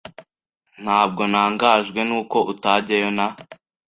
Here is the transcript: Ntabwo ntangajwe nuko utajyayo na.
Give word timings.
Ntabwo 0.83 1.21
ntangajwe 1.31 1.99
nuko 2.09 2.37
utajyayo 2.51 3.09
na. 3.17 3.27